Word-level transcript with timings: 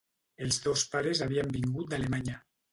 Els 0.45 0.57
dos 0.63 0.85
pares 0.95 1.23
havien 1.27 1.55
vingut 1.61 1.95
d'Alemanya. 1.95 2.43